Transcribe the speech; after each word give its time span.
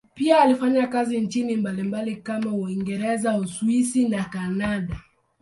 Pia 0.13 0.41
alifanya 0.41 0.87
kazi 0.87 1.21
nchini 1.21 1.55
mbalimbali 1.55 2.15
kama 2.15 2.51
Uingereza, 2.53 3.37
Uswisi 3.37 4.09
na 4.09 4.23
Kanada. 4.23 4.97